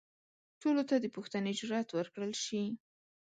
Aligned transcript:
ټولو 0.61 0.81
ته 0.89 0.95
د 0.99 1.05
پوښتنې 1.15 1.51
جرئت 1.59 1.89
ورکړل 1.93 2.33
شي. 2.45 2.63